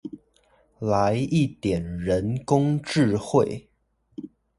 [0.79, 3.69] 來一點人工智慧